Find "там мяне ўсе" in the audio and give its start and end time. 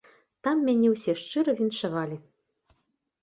0.45-1.13